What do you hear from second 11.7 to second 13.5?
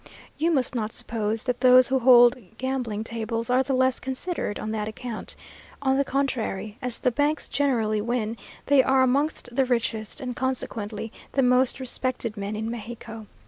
respected men in Mexico.